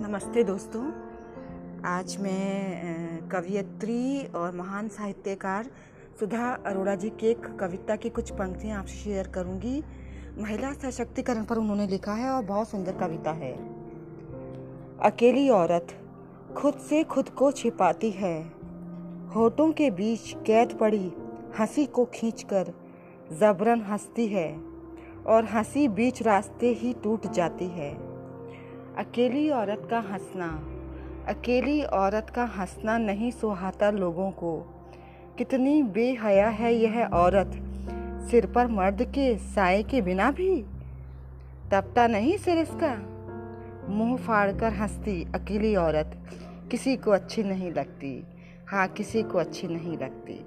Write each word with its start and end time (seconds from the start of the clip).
नमस्ते 0.00 0.44
दोस्तों। 0.44 0.82
आज 1.84 2.16
मैं 2.20 3.28
कवियत्री 3.28 4.26
और 4.26 4.54
महान 4.54 4.88
साहित्यकार 4.88 5.70
सुधा 6.20 6.58
अरोड़ा 6.66 6.94
जी 6.94 7.10
की 7.10 7.26
एक 7.26 7.46
कविता 7.46 7.96
की 7.96 8.10
कुछ 8.10 8.30
पंक्तियाँ 8.30 8.78
आपसे 8.78 8.94
शेयर 8.94 9.28
करूँगी। 9.28 9.84
महिला 10.38 10.72
सशक्तिकरण 10.72 11.44
पर 11.44 11.56
उन्होंने 11.56 11.86
लिखा 11.86 12.12
है 12.12 12.30
और 12.30 12.44
बहुत 12.44 12.68
सुंदर 12.68 12.92
कविता 12.92 13.30
है। 13.30 13.52
अकेली 15.00 15.48
औरत 15.48 15.86
खुद 16.56 16.74
से 16.74 17.04
खुद 17.04 17.28
को 17.28 17.52
छिपाती 17.52 18.10
है। 18.10 18.42
होठों 19.34 19.72
के 19.72 19.90
बीच 19.90 20.36
कैद 20.46 20.78
पड़ी 20.80 21.12
हँसी 21.58 21.86
को 21.86 22.04
खींचकर 22.04 22.72
जबरन 23.40 23.82
हंसती 23.82 24.26
है 24.26 24.60
और 25.26 25.44
हँसी 25.44 25.88
बीच 25.88 26.22
रास्ते 26.22 26.72
ही 26.72 26.92
टूट 26.92 27.26
जाती 27.26 27.66
है। 27.66 28.07
अकेली 28.98 29.50
औरत 29.50 29.88
का 29.90 29.98
हंसना। 29.98 30.46
अकेली 31.32 31.82
औरत 31.82 32.30
का 32.30 32.44
हंसना 32.44 32.98
नहीं 32.98 33.30
सुहाता 33.30 33.90
लोगों 33.90 34.30
को। 34.30 34.60
कितनी 35.38 35.82
बेहया 35.82 36.48
है 36.48 36.74
यह 36.74 37.06
औरत। 37.06 37.52
सिर 38.30 38.46
पर 38.46 38.66
मर्द 38.66 39.02
के 39.02 39.38
साय 39.38 39.82
के 39.82 40.00
बिना 40.00 40.30
भी। 40.30 40.62
तपता 41.70 42.06
नहीं 42.06 42.36
सिर 42.36 42.58
इसका। 42.58 43.02
मुँह 43.88 44.16
फाड़कर 44.16 44.72
हंसती 44.72 45.26
अकेली 45.34 45.76
औरत। 45.76 46.30
किसी 46.70 46.96
को 46.96 47.10
अच्छी 47.10 47.42
नहीं 47.42 47.72
लगती। 47.72 48.24
हाँ 48.68 48.88
किसी 48.88 49.22
को 49.22 49.38
अच्छी 49.38 49.68
नहीं 49.68 49.98
लगती। 49.98 50.46